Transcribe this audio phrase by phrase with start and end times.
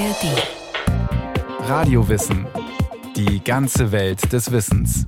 [0.00, 1.68] ARD.
[1.68, 2.46] Radiowissen.
[3.16, 5.04] Die ganze Welt des Wissens.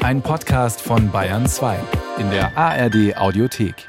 [0.00, 1.78] Ein Podcast von Bayern 2
[2.18, 3.88] in der ARD Audiothek.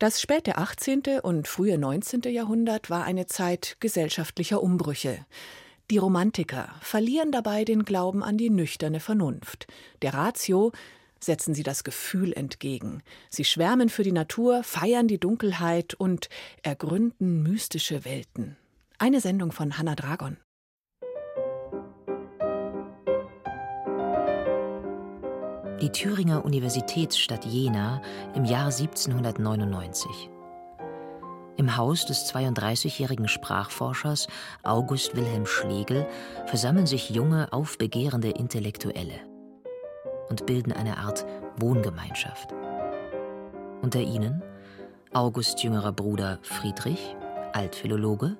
[0.00, 1.20] Das späte 18.
[1.22, 2.22] und frühe 19.
[2.22, 5.24] Jahrhundert war eine Zeit gesellschaftlicher Umbrüche.
[5.92, 9.68] Die Romantiker verlieren dabei den Glauben an die nüchterne Vernunft.
[10.02, 10.72] Der Ratio
[11.22, 13.02] setzen sie das Gefühl entgegen.
[13.28, 16.28] Sie schwärmen für die Natur, feiern die Dunkelheit und
[16.62, 18.56] ergründen mystische Welten.
[18.98, 20.36] Eine Sendung von Hanna Dragon.
[25.80, 28.02] Die Thüringer Universitätsstadt Jena
[28.34, 30.28] im Jahr 1799.
[31.56, 34.28] Im Haus des 32-jährigen Sprachforschers
[34.62, 36.06] August Wilhelm Schlegel
[36.46, 39.29] versammeln sich junge, aufbegehrende Intellektuelle
[40.30, 41.26] und bilden eine Art
[41.58, 42.54] Wohngemeinschaft.
[43.82, 44.42] Unter ihnen
[45.12, 47.16] August jüngerer Bruder Friedrich,
[47.52, 48.36] Altphilologe,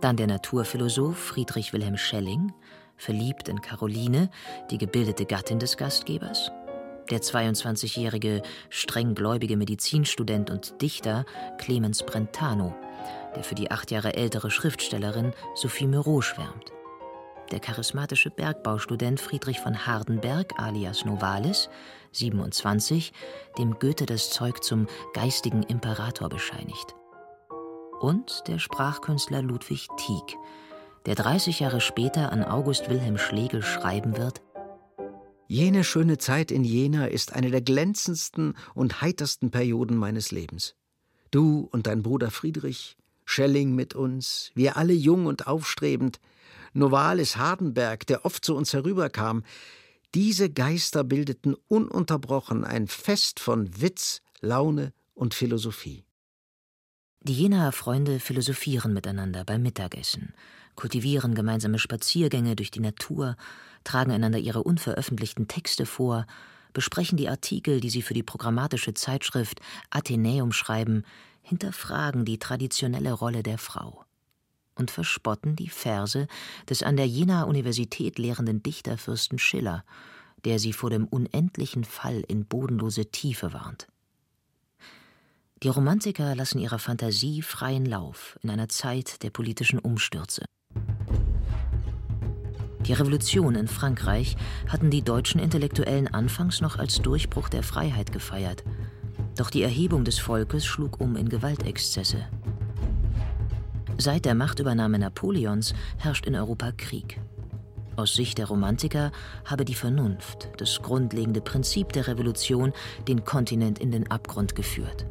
[0.00, 2.52] dann der Naturphilosoph Friedrich Wilhelm Schelling,
[2.96, 4.30] verliebt in Caroline,
[4.70, 6.50] die gebildete Gattin des Gastgebers,
[7.10, 11.24] der 22-jährige strenggläubige Medizinstudent und Dichter
[11.58, 12.74] Clemens Brentano,
[13.34, 16.75] der für die acht Jahre ältere Schriftstellerin Sophie Moreau schwärmt
[17.50, 21.68] der charismatische Bergbaustudent Friedrich von Hardenberg alias Novalis,
[22.12, 23.12] 27,
[23.58, 26.94] dem Goethe das Zeug zum geistigen Imperator bescheinigt.
[28.00, 30.36] Und der Sprachkünstler Ludwig Tieck,
[31.06, 34.42] der 30 Jahre später an August Wilhelm Schlegel schreiben wird:
[35.46, 40.74] Jene schöne Zeit in Jena ist eine der glänzendsten und heitersten Perioden meines Lebens.
[41.30, 46.20] Du und dein Bruder Friedrich, Schelling mit uns, wir alle jung und aufstrebend,
[46.76, 49.44] Novalis Hardenberg, der oft zu uns herüberkam,
[50.14, 56.04] diese Geister bildeten ununterbrochen ein Fest von Witz, Laune und Philosophie.
[57.22, 60.34] Die Jenaer Freunde philosophieren miteinander beim Mittagessen,
[60.74, 63.36] kultivieren gemeinsame Spaziergänge durch die Natur,
[63.82, 66.26] tragen einander ihre unveröffentlichten Texte vor,
[66.74, 71.04] besprechen die Artikel, die sie für die programmatische Zeitschrift Athenäum schreiben,
[71.40, 74.05] hinterfragen die traditionelle Rolle der Frau
[74.76, 76.28] und verspotten die Verse
[76.68, 79.84] des an der Jenaer Universität lehrenden Dichterfürsten Schiller,
[80.44, 83.88] der sie vor dem unendlichen Fall in bodenlose Tiefe warnt.
[85.62, 90.44] Die Romantiker lassen ihrer Fantasie freien Lauf in einer Zeit der politischen Umstürze.
[92.86, 94.36] Die Revolution in Frankreich
[94.68, 98.62] hatten die deutschen Intellektuellen anfangs noch als Durchbruch der Freiheit gefeiert.
[99.36, 102.28] Doch die Erhebung des Volkes schlug um in Gewaltexzesse.
[103.98, 107.18] Seit der Machtübernahme Napoleons herrscht in Europa Krieg.
[107.96, 109.10] Aus Sicht der Romantiker
[109.46, 112.74] habe die Vernunft, das grundlegende Prinzip der Revolution,
[113.08, 115.06] den Kontinent in den Abgrund geführt.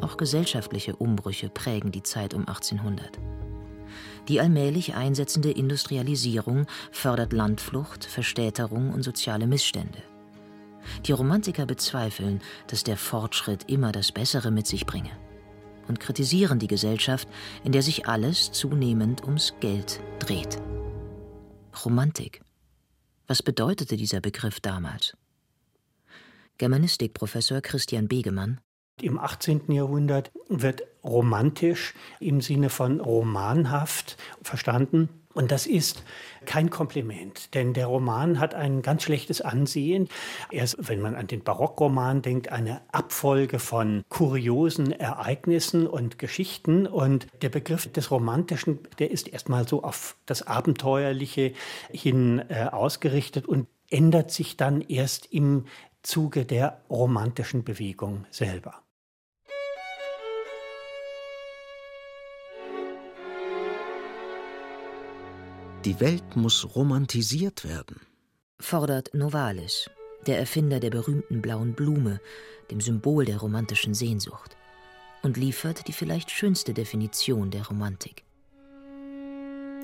[0.00, 3.20] Auch gesellschaftliche Umbrüche prägen die Zeit um 1800.
[4.26, 10.02] Die allmählich einsetzende Industrialisierung fördert Landflucht, Verstädterung und soziale Missstände.
[11.06, 15.10] Die Romantiker bezweifeln, dass der Fortschritt immer das Bessere mit sich bringe
[15.88, 17.28] und kritisieren die Gesellschaft,
[17.64, 20.60] in der sich alles zunehmend ums Geld dreht.
[21.84, 22.40] Romantik.
[23.26, 25.16] Was bedeutete dieser Begriff damals?
[26.58, 28.60] Germanistikprofessor Christian Begemann
[29.02, 29.70] im 18.
[29.72, 35.10] Jahrhundert wird romantisch im Sinne von romanhaft verstanden.
[35.36, 36.02] Und das ist
[36.46, 40.08] kein Kompliment, denn der Roman hat ein ganz schlechtes Ansehen.
[40.50, 46.86] Er ist, wenn man an den Barockroman denkt, eine Abfolge von kuriosen Ereignissen und Geschichten.
[46.86, 51.52] Und der Begriff des Romantischen, der ist erstmal so auf das Abenteuerliche
[51.90, 55.66] hin äh, ausgerichtet und ändert sich dann erst im
[56.02, 58.85] Zuge der romantischen Bewegung selber.
[65.86, 68.00] Die Welt muss romantisiert werden.
[68.58, 69.88] Fordert Novalis,
[70.26, 72.20] der Erfinder der berühmten blauen Blume,
[72.72, 74.56] dem Symbol der romantischen Sehnsucht,
[75.22, 78.24] und liefert die vielleicht schönste Definition der Romantik.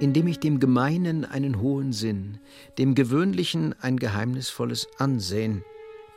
[0.00, 2.40] Indem ich dem Gemeinen einen hohen Sinn,
[2.78, 5.64] dem Gewöhnlichen ein geheimnisvolles Ansehen,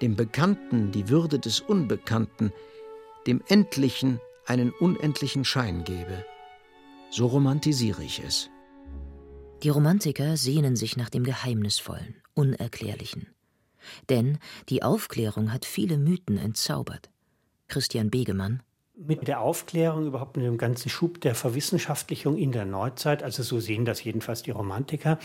[0.01, 2.51] dem Bekannten die Würde des Unbekannten,
[3.27, 6.25] dem Endlichen einen unendlichen Schein gebe.
[7.11, 8.49] So romantisiere ich es.
[9.63, 13.27] Die Romantiker sehnen sich nach dem Geheimnisvollen, Unerklärlichen.
[14.09, 14.37] Denn
[14.69, 17.09] die Aufklärung hat viele Mythen entzaubert.
[17.67, 18.61] Christian Begemann
[18.97, 23.59] mit der Aufklärung, überhaupt mit dem ganzen Schub der Verwissenschaftlichung in der Neuzeit, also so
[23.59, 25.19] sehen das jedenfalls die Romantiker,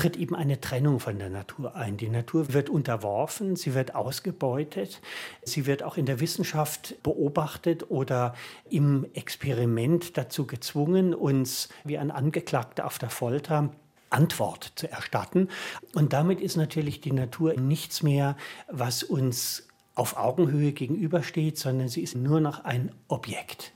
[0.00, 1.98] tritt eben eine Trennung von der Natur ein.
[1.98, 5.02] Die Natur wird unterworfen, sie wird ausgebeutet,
[5.42, 8.34] sie wird auch in der Wissenschaft beobachtet oder
[8.70, 13.68] im Experiment dazu gezwungen, uns wie ein Angeklagter auf der Folter
[14.08, 15.48] Antwort zu erstatten.
[15.94, 18.38] Und damit ist natürlich die Natur nichts mehr,
[18.68, 23.74] was uns auf Augenhöhe gegenübersteht, sondern sie ist nur noch ein Objekt.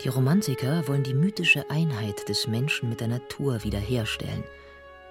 [0.00, 4.42] Die Romantiker wollen die mythische Einheit des Menschen mit der Natur wiederherstellen.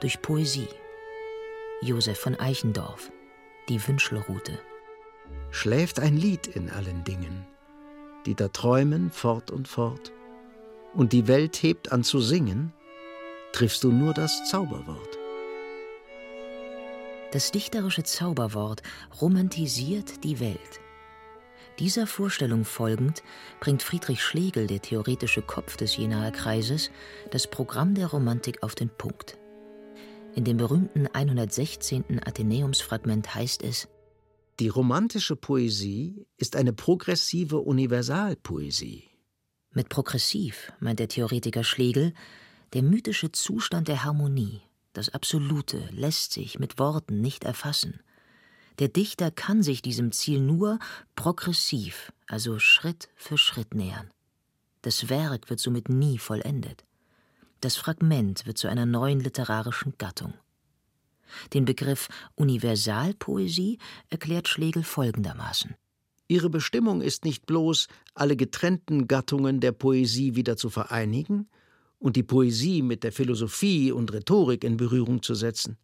[0.02, 0.68] Durch Poesie.
[1.82, 3.12] Josef von Eichendorff,
[3.70, 4.60] die Wünschelrute.
[5.50, 7.46] Schläft ein Lied in allen Dingen,
[8.26, 10.12] die da träumen fort und fort,
[10.94, 12.74] und die Welt hebt an zu singen,
[13.54, 15.18] triffst du nur das Zauberwort.
[17.32, 18.84] Das dichterische Zauberwort
[19.22, 20.82] romantisiert die Welt.
[21.82, 23.24] Dieser Vorstellung folgend
[23.60, 26.92] bringt Friedrich Schlegel, der theoretische Kopf des Jenaer Kreises,
[27.32, 29.40] das Programm der Romantik auf den Punkt.
[30.36, 32.22] In dem berühmten 116.
[32.24, 33.88] Athenäumsfragment heißt es:
[34.60, 39.10] Die romantische Poesie ist eine progressive Universalpoesie.
[39.72, 42.14] Mit progressiv meint der Theoretiker Schlegel
[42.74, 44.62] der mythische Zustand der Harmonie,
[44.94, 48.02] das Absolute, lässt sich mit Worten nicht erfassen.
[48.80, 50.80] Der Dichter kann sich diesem Ziel nur
[51.16, 54.10] progressiv, also Schritt für Schritt nähern.
[54.82, 56.86] Das Werk wird somit nie vollendet.
[57.60, 60.34] Das Fragment wird zu einer neuen literarischen Gattung.
[61.54, 63.78] Den Begriff Universalpoesie
[64.10, 65.76] erklärt Schlegel folgendermaßen.
[66.28, 71.50] Ihre Bestimmung ist nicht bloß, alle getrennten Gattungen der Poesie wieder zu vereinigen
[72.00, 75.78] und die Poesie mit der Philosophie und Rhetorik in Berührung zu setzen.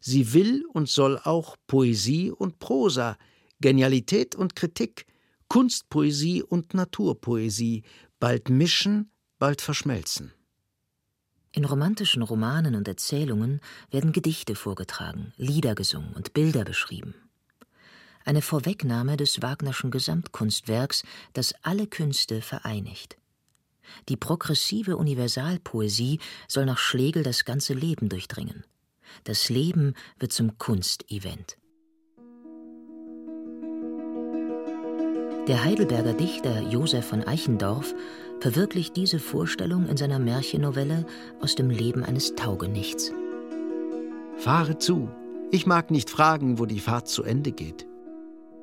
[0.00, 3.16] Sie will und soll auch Poesie und Prosa,
[3.60, 5.06] Genialität und Kritik,
[5.48, 7.82] Kunstpoesie und Naturpoesie
[8.18, 10.32] bald mischen, bald verschmelzen.
[11.52, 13.60] In romantischen Romanen und Erzählungen
[13.90, 17.14] werden Gedichte vorgetragen, Lieder gesungen und Bilder beschrieben.
[18.24, 23.16] Eine Vorwegnahme des Wagnerschen Gesamtkunstwerks, das alle Künste vereinigt.
[24.08, 28.64] Die progressive Universalpoesie soll nach Schlegel das ganze Leben durchdringen.
[29.24, 31.56] Das Leben wird zum Kunstevent.
[35.48, 37.94] Der Heidelberger Dichter Josef von Eichendorff
[38.40, 41.06] verwirklicht diese Vorstellung in seiner Märchennovelle
[41.40, 43.12] Aus dem Leben eines Taugenichts.
[44.36, 45.10] Fahre zu,
[45.50, 47.86] ich mag nicht fragen, wo die Fahrt zu Ende geht.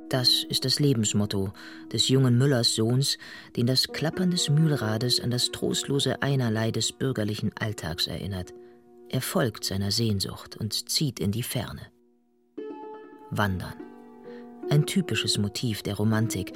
[0.09, 1.51] Das ist das Lebensmotto
[1.91, 3.17] des jungen Müllers Sohns,
[3.57, 8.53] den das Klappern des Mühlrades an das trostlose Einerlei des bürgerlichen Alltags erinnert.
[9.09, 11.87] Er folgt seiner Sehnsucht und zieht in die Ferne.
[13.29, 13.75] Wandern.
[14.69, 16.51] Ein typisches Motiv der Romantik,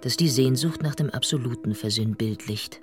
[0.00, 2.80] das die Sehnsucht nach dem Absoluten versinnbildlicht.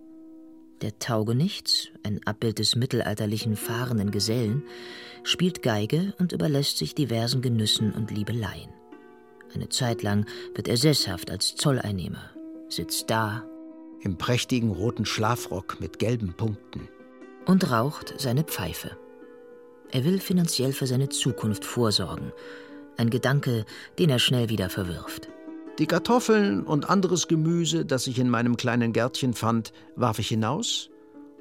[0.82, 4.64] Der Taugenichts, ein Abbild des mittelalterlichen fahrenden Gesellen,
[5.24, 8.70] spielt Geige und überlässt sich diversen Genüssen und Liebeleien.
[9.56, 12.30] Eine Zeit lang wird er sesshaft als Zolleinnehmer,
[12.70, 13.44] sitzt da.
[14.02, 16.88] Im prächtigen roten Schlafrock mit gelben Punkten.
[17.48, 18.96] Und raucht seine Pfeife.
[19.92, 22.32] Er will finanziell für seine Zukunft vorsorgen.
[22.98, 23.66] Ein Gedanke,
[24.00, 25.30] den er schnell wieder verwirft.
[25.80, 30.90] Die Kartoffeln und anderes Gemüse, das ich in meinem kleinen Gärtchen fand, warf ich hinaus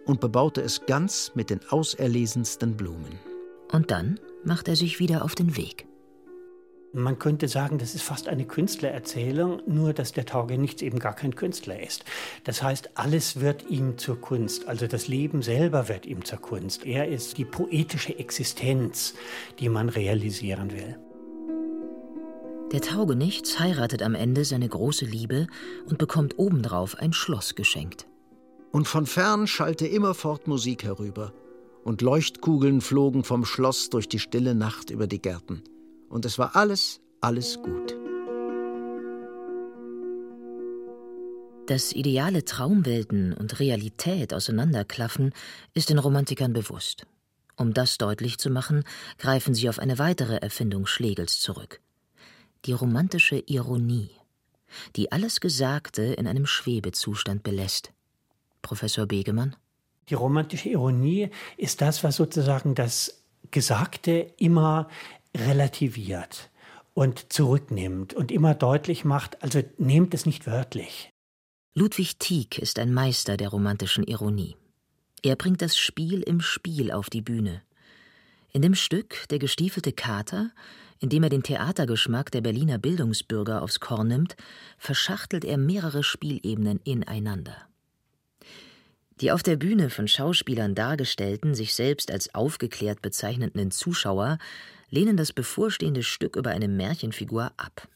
[0.05, 3.19] und bebaute es ganz mit den auserlesensten Blumen.
[3.73, 5.87] Und dann macht er sich wieder auf den Weg.
[6.99, 11.35] Man könnte sagen, das ist fast eine Künstlererzählung, nur dass der Taugenichts eben gar kein
[11.35, 12.07] Künstler ist.
[12.45, 16.87] Das heißt, alles wird ihm zur Kunst, also das Leben selber wird ihm zur Kunst.
[16.87, 19.13] Er ist die poetische Existenz,
[19.59, 20.99] die man realisieren will.
[22.73, 25.49] Der Taugenichts heiratet am Ende seine große Liebe
[25.85, 28.07] und bekommt obendrauf ein Schloss geschenkt.
[28.73, 31.35] Und von fern schallte immerfort Musik herüber,
[31.85, 35.63] und Leuchtkugeln flogen vom Schloss durch die stille Nacht über die Gärten
[36.09, 37.97] und es war alles, alles gut.
[41.67, 45.33] Dass ideale Traumwelten und Realität auseinanderklaffen,
[45.75, 47.07] ist den Romantikern bewusst.
[47.57, 48.85] Um das deutlich zu machen,
[49.19, 51.81] greifen sie auf eine weitere Erfindung Schlegels zurück.
[52.67, 54.11] Die romantische Ironie,
[54.95, 57.93] die alles Gesagte in einem Schwebezustand belässt.
[58.63, 59.57] Professor Begemann?
[60.09, 64.89] Die romantische Ironie ist das, was sozusagen das Gesagte immer
[65.37, 66.51] relativiert
[66.95, 71.11] und zurücknimmt und immer deutlich macht, also nehmt es nicht wörtlich.
[71.75, 74.57] Ludwig Tieck ist ein Meister der romantischen Ironie.
[75.23, 77.63] Er bringt das Spiel im Spiel auf die Bühne.
[78.53, 80.53] In dem Stück Der gestiefelte Kater,
[81.01, 84.37] in dem er den Theatergeschmack der Berliner Bildungsbürger aufs Korn nimmt,
[84.79, 87.69] verschachtelt er mehrere Spielebenen ineinander.
[89.21, 94.39] Die auf der Bühne von Schauspielern dargestellten, sich selbst als aufgeklärt bezeichnenden Zuschauer
[94.91, 97.89] lehnen das bevorstehende Stück über eine Märchenfigur ab.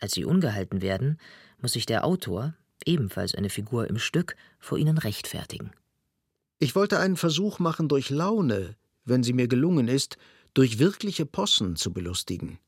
[0.00, 1.18] Als sie ungehalten werden,
[1.60, 2.54] muss sich der Autor,
[2.84, 5.70] ebenfalls eine Figur im Stück, vor ihnen rechtfertigen.
[6.58, 10.16] Ich wollte einen Versuch machen, durch Laune, wenn sie mir gelungen ist,
[10.54, 12.58] durch wirkliche Possen zu belustigen,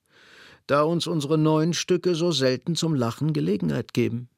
[0.66, 4.28] da uns unsere neuen Stücke so selten zum Lachen Gelegenheit geben.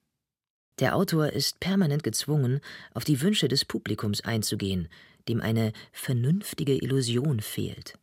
[0.79, 2.61] Der Autor ist permanent gezwungen,
[2.95, 4.89] auf die Wünsche des Publikums einzugehen,
[5.29, 7.99] dem eine vernünftige Illusion fehlt.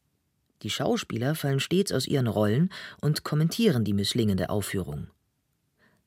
[0.63, 2.69] Die Schauspieler fallen stets aus ihren Rollen
[3.01, 5.07] und kommentieren die misslingende Aufführung.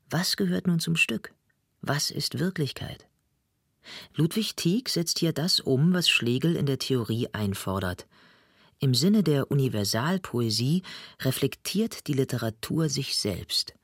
[0.09, 1.33] Was gehört nun zum Stück?
[1.83, 3.07] Was ist Wirklichkeit?
[4.15, 8.07] Ludwig Tieck setzt hier das um, was Schlegel in der Theorie einfordert.
[8.79, 10.83] Im Sinne der Universalpoesie
[11.21, 13.75] reflektiert die Literatur sich selbst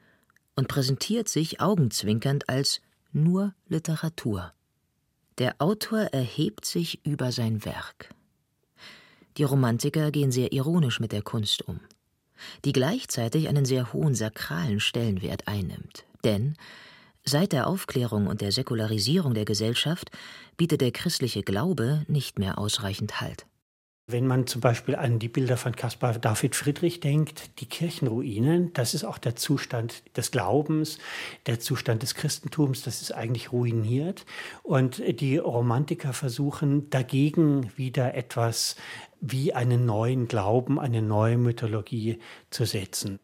[0.54, 2.80] und präsentiert sich augenzwinkernd als
[3.12, 4.52] nur Literatur.
[5.38, 8.15] Der Autor erhebt sich über sein Werk.
[9.36, 11.80] Die Romantiker gehen sehr ironisch mit der Kunst um,
[12.64, 16.04] die gleichzeitig einen sehr hohen sakralen Stellenwert einnimmt.
[16.24, 16.56] Denn
[17.24, 20.10] seit der Aufklärung und der Säkularisierung der Gesellschaft
[20.56, 23.46] bietet der christliche Glaube nicht mehr ausreichend Halt.
[24.08, 28.94] Wenn man zum Beispiel an die Bilder von Caspar David Friedrich denkt, die Kirchenruinen, das
[28.94, 30.98] ist auch der Zustand des Glaubens,
[31.46, 34.24] der Zustand des Christentums, das ist eigentlich ruiniert.
[34.62, 38.76] Und die Romantiker versuchen dagegen wieder etwas
[39.20, 42.20] wie einen neuen Glauben, eine neue Mythologie
[42.50, 43.18] zu setzen.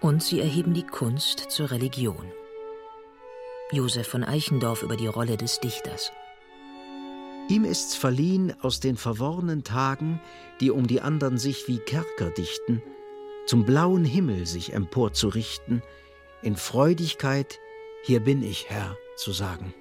[0.00, 2.26] Und sie erheben die Kunst zur Religion.
[3.70, 6.10] Josef von Eichendorff über die Rolle des Dichters.
[7.48, 10.20] Ihm ist's verliehen, aus den verworrenen Tagen,
[10.60, 12.82] die um die andern sich wie Kerker dichten,
[13.46, 15.82] zum blauen Himmel sich emporzurichten,
[16.42, 17.58] in Freudigkeit,
[18.02, 19.74] hier bin ich, Herr, zu sagen.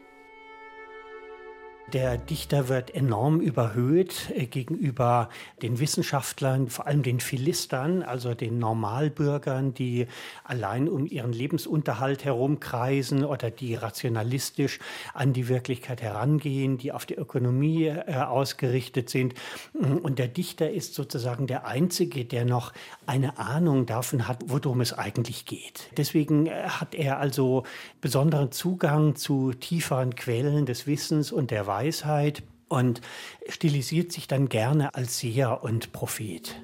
[1.92, 5.30] Der Dichter wird enorm überhöht äh, gegenüber
[5.62, 10.08] den Wissenschaftlern, vor allem den Philistern, also den Normalbürgern, die
[10.46, 14.80] allein um ihren Lebensunterhalt herumkreisen oder die rationalistisch
[15.13, 19.34] an die Wirklichkeit herangehen, die auf die Ökonomie äh, ausgerichtet sind.
[19.74, 22.72] Und der Dichter ist sozusagen der Einzige, der noch
[23.06, 25.90] eine Ahnung davon hat, worum es eigentlich geht.
[25.98, 27.63] Deswegen äh, hat er also
[28.00, 33.01] besonderen Zugang zu tieferen Quellen des Wissens und der Weisheit und
[33.50, 36.56] stilisiert sich dann gerne als Seher und Prophet.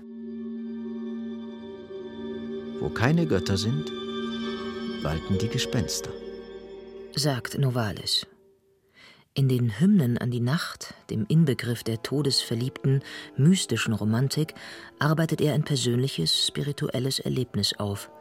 [2.80, 3.92] Wo keine Götter sind,
[5.02, 6.12] walten die Gespenster,
[7.16, 8.28] sagt Novalis.
[9.34, 13.02] In den Hymnen an die Nacht, dem Inbegriff der todesverliebten,
[13.36, 14.54] mystischen Romantik,
[15.00, 18.12] arbeitet er ein persönliches, spirituelles Erlebnis auf.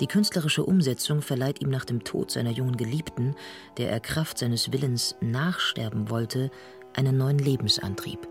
[0.00, 3.36] Die künstlerische Umsetzung verleiht ihm nach dem Tod seiner jungen Geliebten,
[3.76, 6.50] der er Kraft seines Willens nachsterben wollte,
[6.94, 8.28] einen neuen Lebensantrieb.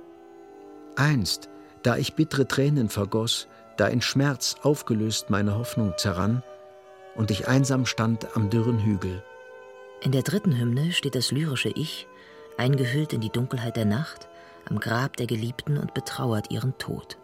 [0.95, 1.49] Einst,
[1.83, 6.43] da ich bittere Tränen vergoss, da in Schmerz aufgelöst meine Hoffnung zerrann
[7.15, 9.23] und ich einsam stand am dürren Hügel.
[10.01, 12.07] In der dritten Hymne steht das lyrische Ich,
[12.57, 14.27] eingehüllt in die Dunkelheit der Nacht,
[14.69, 17.17] am Grab der Geliebten und betrauert ihren Tod.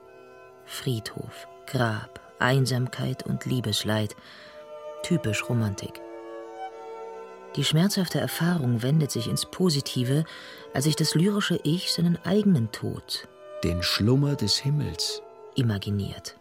[0.66, 4.16] Friedhof, Grab, Einsamkeit und Liebesleid.
[5.04, 6.02] Typisch Romantik.
[7.56, 10.26] Die schmerzhafte Erfahrung wendet sich ins Positive,
[10.74, 13.28] als sich das lyrische Ich seinen eigenen Tod,
[13.64, 15.22] den Schlummer des Himmels,
[15.56, 16.38] imaginiert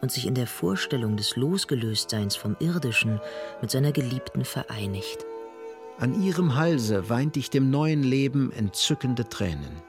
[0.00, 3.20] und sich in der Vorstellung des Losgelöstseins vom Irdischen
[3.62, 5.24] mit seiner Geliebten vereinigt.
[5.98, 9.80] An ihrem Halse weint ich dem neuen Leben entzückende Tränen.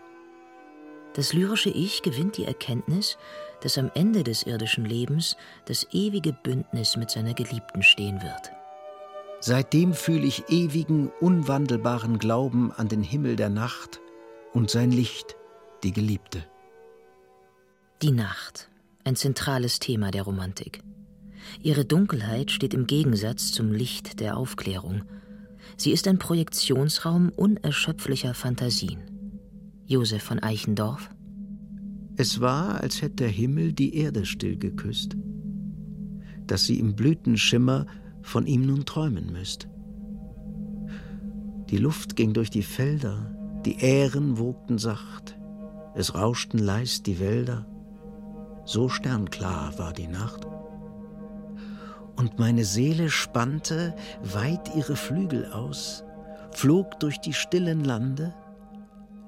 [1.15, 3.17] Das lyrische Ich gewinnt die Erkenntnis,
[3.65, 8.51] dass am Ende des irdischen Lebens das ewige Bündnis mit seiner Geliebten stehen wird.
[9.39, 14.01] Seitdem fühle ich ewigen, unwandelbaren Glauben an den Himmel der Nacht
[14.53, 15.35] und sein Licht,
[15.83, 16.45] die Geliebte.
[18.03, 18.69] Die Nacht,
[19.03, 20.83] ein zentrales Thema der Romantik.
[21.59, 25.05] Ihre Dunkelheit steht im Gegensatz zum Licht der Aufklärung.
[25.75, 28.99] Sie ist ein Projektionsraum unerschöpflicher Fantasien.
[29.87, 31.09] Josef von Eichendorff.
[32.17, 35.17] Es war, als hätte der Himmel die Erde still geküsst,
[36.47, 37.87] dass sie im Blütenschimmer
[38.21, 39.67] von ihm nun träumen müsst.
[41.69, 45.37] Die Luft ging durch die Felder, die Ähren wogten sacht,
[45.93, 47.67] es rauschten leis die Wälder,
[48.63, 50.47] so sternklar war die Nacht.
[52.15, 53.93] Und meine Seele spannte
[54.23, 56.03] weit ihre Flügel aus,
[56.51, 58.33] flog durch die stillen Lande,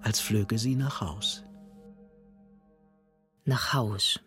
[0.02, 1.44] als flöge sie nach Haus.
[3.50, 4.20] Nach Haus,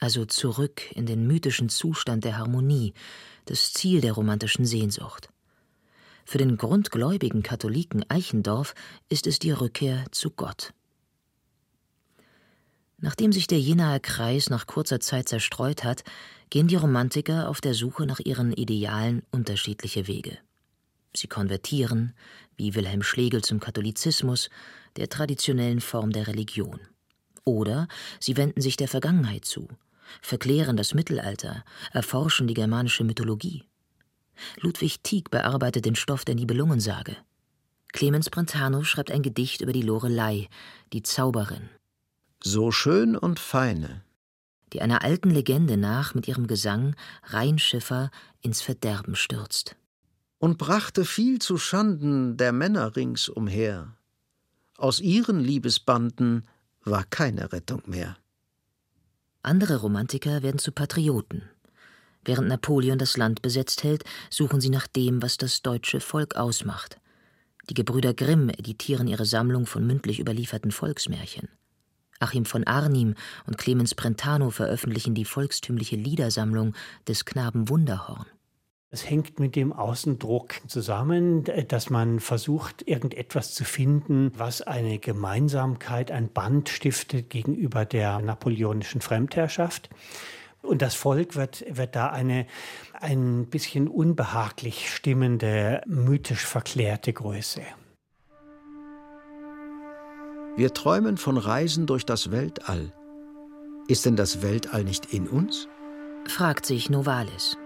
[0.00, 2.92] also zurück in den mythischen Zustand der Harmonie,
[3.46, 5.30] das Ziel der romantischen Sehnsucht.
[6.26, 8.74] Für den grundgläubigen Katholiken Eichendorff
[9.08, 10.74] ist es die Rückkehr zu Gott.
[12.98, 16.04] Nachdem sich der Jenaer Kreis nach kurzer Zeit zerstreut hat,
[16.50, 20.36] gehen die Romantiker auf der Suche nach ihren Idealen unterschiedliche Wege.
[21.16, 22.12] Sie konvertieren,
[22.58, 24.50] wie Wilhelm Schlegel zum Katholizismus,
[24.96, 26.78] der traditionellen Form der Religion.
[27.44, 29.68] Oder sie wenden sich der Vergangenheit zu,
[30.20, 33.64] verklären das Mittelalter, erforschen die germanische Mythologie.
[34.60, 37.16] Ludwig Tieck bearbeitet den Stoff der Nibelungensage.
[37.92, 40.48] Clemens Brentano schreibt ein Gedicht über die Lorelei,
[40.92, 41.68] die Zauberin.
[42.42, 44.02] So schön und feine.
[44.72, 46.94] Die einer alten Legende nach mit ihrem Gesang
[47.24, 49.76] Rheinschiffer ins Verderben stürzt.
[50.38, 53.94] Und brachte viel zu Schanden der Männer ringsumher.
[54.78, 56.46] Aus ihren Liebesbanden
[56.84, 58.16] war keine Rettung mehr.
[59.42, 61.48] Andere Romantiker werden zu Patrioten.
[62.24, 67.00] Während Napoleon das Land besetzt hält, suchen sie nach dem, was das deutsche Volk ausmacht.
[67.68, 71.48] Die Gebrüder Grimm editieren ihre Sammlung von mündlich überlieferten Volksmärchen.
[72.18, 73.14] Achim von Arnim
[73.46, 76.74] und Clemens Brentano veröffentlichen die volkstümliche Liedersammlung
[77.08, 78.26] des Knaben Wunderhorn.
[78.92, 86.10] Es hängt mit dem Außendruck zusammen, dass man versucht, irgendetwas zu finden, was eine Gemeinsamkeit,
[86.10, 89.90] ein Band stiftet gegenüber der napoleonischen Fremdherrschaft.
[90.62, 92.48] Und das Volk wird, wird da eine
[92.92, 97.62] ein bisschen unbehaglich stimmende, mythisch verklärte Größe.
[100.56, 102.92] Wir träumen von Reisen durch das Weltall.
[103.86, 105.68] Ist denn das Weltall nicht in uns?
[106.26, 107.56] fragt sich Novalis.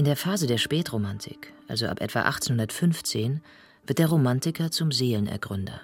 [0.00, 3.42] In der Phase der Spätromantik, also ab etwa 1815,
[3.84, 5.78] wird der Romantiker zum Seelenergründer,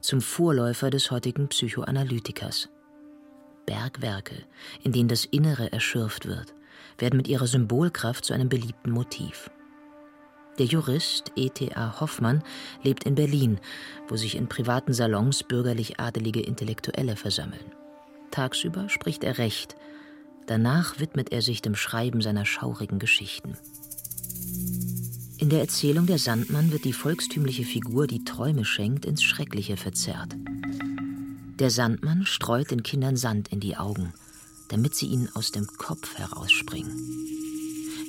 [0.00, 2.68] zum Vorläufer des heutigen Psychoanalytikers.
[3.64, 4.34] Bergwerke,
[4.82, 6.52] in denen das Innere erschürft wird,
[6.98, 9.48] werden mit ihrer Symbolkraft zu einem beliebten Motiv.
[10.58, 12.00] Der Jurist E.T.A.
[12.00, 12.42] Hoffmann
[12.82, 13.60] lebt in Berlin,
[14.08, 17.70] wo sich in privaten Salons bürgerlich-adelige Intellektuelle versammeln.
[18.32, 19.76] Tagsüber spricht er Recht,
[20.46, 23.56] Danach widmet er sich dem Schreiben seiner schaurigen Geschichten.
[25.38, 30.36] In der Erzählung Der Sandmann wird die volkstümliche Figur, die Träume schenkt, ins Schreckliche verzerrt.
[31.58, 34.12] Der Sandmann streut den Kindern Sand in die Augen,
[34.68, 36.92] damit sie ihnen aus dem Kopf herausspringen.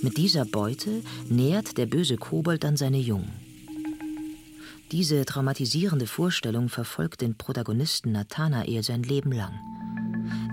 [0.01, 3.31] Mit dieser Beute nährt der böse Kobold dann seine Jungen.
[4.91, 9.53] Diese traumatisierende Vorstellung verfolgt den Protagonisten Nathanael sein Leben lang.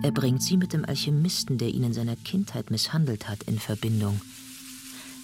[0.03, 4.21] Er bringt sie mit dem Alchemisten, der ihn in seiner Kindheit misshandelt hat, in Verbindung.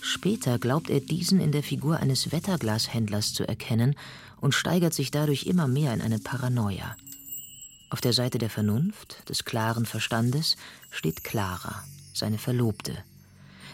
[0.01, 3.97] Später glaubt er diesen in der Figur eines Wetterglashändlers zu erkennen
[4.41, 6.97] und steigert sich dadurch immer mehr in eine Paranoia.
[7.91, 10.57] Auf der Seite der Vernunft, des klaren Verstandes,
[10.91, 11.83] steht Clara,
[12.15, 12.97] seine Verlobte.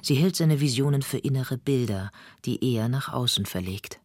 [0.00, 2.10] Sie hält seine Visionen für innere Bilder,
[2.44, 4.00] die er nach außen verlegt.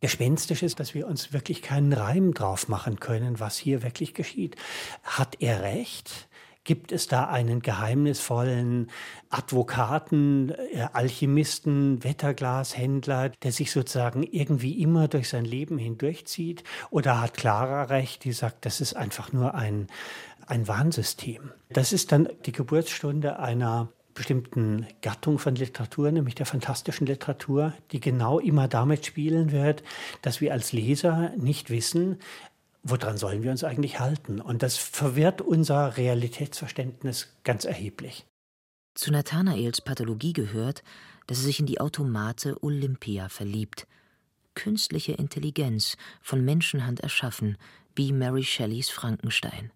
[0.00, 4.56] Gespenstisch ist, dass wir uns wirklich keinen Reim drauf machen können, was hier wirklich geschieht.
[5.02, 6.28] Hat er recht?
[6.62, 8.90] Gibt es da einen geheimnisvollen
[9.30, 16.64] Advokaten, äh, Alchemisten, Wetterglashändler, der sich sozusagen irgendwie immer durch sein Leben hindurchzieht?
[16.90, 19.86] Oder hat Clara recht, die sagt, das ist einfach nur ein,
[20.46, 21.52] ein Warnsystem?
[21.70, 28.00] Das ist dann die Geburtsstunde einer bestimmten Gattung von Literatur, nämlich der fantastischen Literatur, die
[28.00, 29.82] genau immer damit spielen wird,
[30.22, 32.18] dass wir als Leser nicht wissen,
[32.82, 34.40] woran sollen wir uns eigentlich halten.
[34.40, 38.26] Und das verwirrt unser Realitätsverständnis ganz erheblich.
[38.94, 40.82] Zu Nathanaels Pathologie gehört,
[41.28, 43.86] dass er sich in die Automate Olympia verliebt.
[44.54, 47.56] Künstliche Intelligenz, von Menschenhand erschaffen,
[47.94, 49.70] wie Mary Shelleys Frankenstein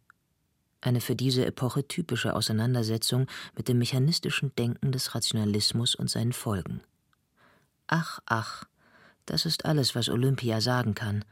[0.83, 6.83] eine für diese Epoche typische Auseinandersetzung mit dem mechanistischen Denken des Rationalismus und seinen Folgen.
[7.87, 8.65] Ach, ach,
[9.25, 11.25] das ist alles, was Olympia sagen kann,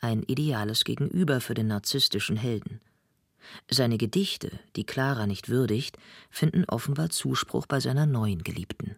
[0.00, 2.80] ein ideales Gegenüber für den narzisstischen Helden.
[3.70, 5.98] Seine Gedichte, die Clara nicht würdigt,
[6.30, 8.96] finden offenbar Zuspruch bei seiner neuen Geliebten.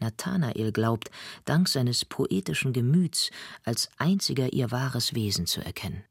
[0.00, 1.10] Nathanael glaubt,
[1.44, 3.30] dank seines poetischen Gemüts
[3.62, 6.04] als einziger ihr wahres Wesen zu erkennen.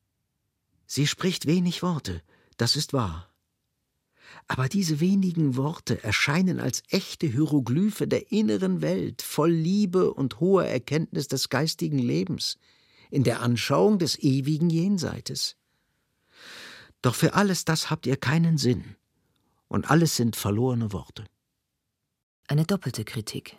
[0.85, 2.21] Sie spricht wenig Worte,
[2.61, 3.29] das ist wahr.
[4.47, 10.65] Aber diese wenigen Worte erscheinen als echte Hieroglyphe der inneren Welt, voll Liebe und hoher
[10.65, 12.57] Erkenntnis des geistigen Lebens,
[13.09, 15.55] in der Anschauung des ewigen Jenseites.
[17.01, 18.95] Doch für alles das habt ihr keinen Sinn,
[19.67, 21.25] und alles sind verlorene Worte.
[22.47, 23.57] Eine doppelte Kritik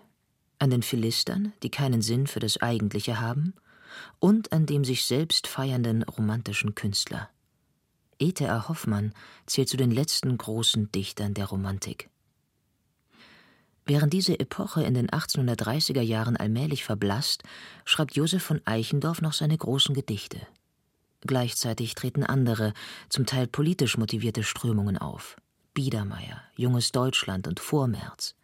[0.59, 3.54] an den Philistern, die keinen Sinn für das Eigentliche haben,
[4.18, 7.30] und an dem sich selbst feiernden romantischen Künstler.
[8.18, 8.68] E.T.A.
[8.68, 9.12] Hoffmann
[9.46, 12.09] zählt zu den letzten großen Dichtern der Romantik.
[13.87, 17.42] Während diese Epoche in den 1830er Jahren allmählich verblasst,
[17.85, 20.40] schreibt Josef von Eichendorff noch seine großen Gedichte.
[21.27, 22.72] Gleichzeitig treten andere,
[23.09, 25.37] zum Teil politisch motivierte Strömungen auf.
[25.74, 28.35] Biedermeier, Junges Deutschland und Vormärz.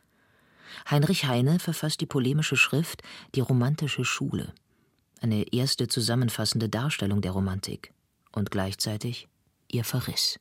[0.90, 3.02] Heinrich Heine verfasst die polemische Schrift
[3.34, 4.52] Die romantische Schule,
[5.20, 7.92] eine erste zusammenfassende Darstellung der Romantik
[8.32, 9.28] und gleichzeitig
[9.72, 10.40] ihr Verriss.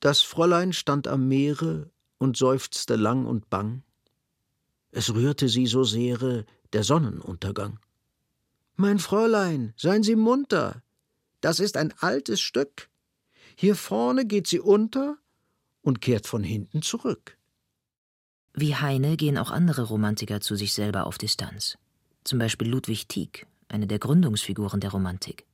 [0.00, 3.82] Das Fräulein stand am Meere und seufzte lang und bang.
[4.90, 7.78] Es rührte sie so sehre der Sonnenuntergang.
[8.76, 10.82] Mein Fräulein, seien Sie munter,
[11.40, 12.88] das ist ein altes Stück.
[13.56, 15.16] Hier vorne geht sie unter
[15.82, 17.36] und kehrt von hinten zurück.
[18.54, 21.78] Wie Heine gehen auch andere Romantiker zu sich selber auf Distanz.
[22.24, 25.46] Zum Beispiel Ludwig Tieck, eine der Gründungsfiguren der Romantik.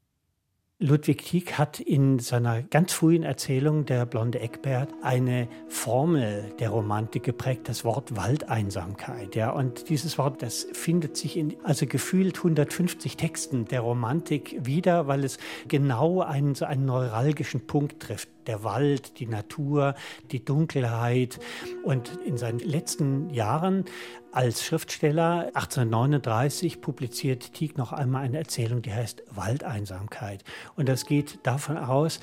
[0.84, 7.22] Ludwig Tieck hat in seiner ganz frühen Erzählung Der blonde Eckbert eine Formel der Romantik
[7.22, 9.34] geprägt, das Wort Waldeinsamkeit.
[9.34, 15.06] Ja, und dieses Wort, das findet sich in also gefühlt 150 Texten der Romantik wieder,
[15.06, 19.94] weil es genau einen, so einen neuralgischen Punkt trifft der Wald, die Natur,
[20.30, 21.38] die Dunkelheit.
[21.82, 23.84] Und in seinen letzten Jahren
[24.32, 30.42] als Schriftsteller 1839 publiziert Tieck noch einmal eine Erzählung, die heißt Waldeinsamkeit.
[30.76, 32.20] Und das geht davon aus,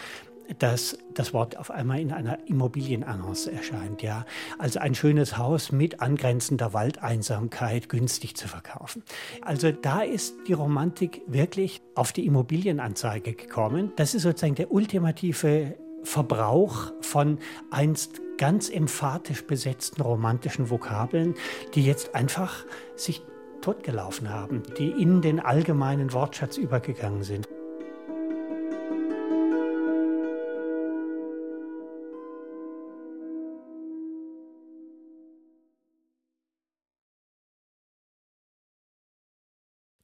[0.60, 4.26] dass das Wort auf einmal in einer Immobilienannonce erscheint, ja.
[4.58, 9.04] Also ein schönes Haus mit angrenzender Waldeinsamkeit günstig zu verkaufen.
[9.42, 13.92] Also da ist die Romantik wirklich auf die Immobilienanzeige gekommen.
[13.96, 21.36] Das ist sozusagen der ultimative Verbrauch von einst ganz emphatisch besetzten romantischen Vokabeln,
[21.76, 23.22] die jetzt einfach sich
[23.62, 27.48] totgelaufen haben, die in den allgemeinen Wortschatz übergegangen sind.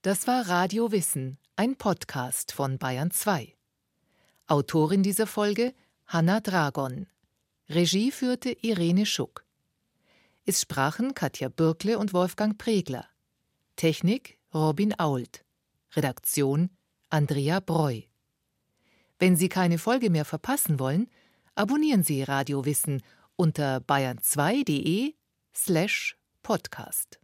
[0.04, 3.54] Das war Radio Wissen, ein Podcast von Bayern 2.
[4.48, 5.74] Autorin dieser Folge
[6.10, 7.06] Hanna Dragon.
[7.68, 9.44] Regie führte Irene Schuck.
[10.46, 13.06] Es sprachen Katja Bürkle und Wolfgang Pregler.
[13.76, 15.44] Technik Robin Ault.
[15.98, 16.70] Redaktion
[17.10, 18.04] Andrea Breu.
[19.20, 21.10] Wenn Sie keine Folge mehr verpassen wollen,
[21.56, 23.04] abonnieren Sie Radio Wissen
[23.36, 25.14] unter bayern2.de
[25.54, 27.20] slash podcast.